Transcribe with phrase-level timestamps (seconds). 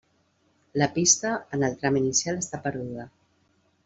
[0.81, 3.07] La pista, en el tram inicial està perduda.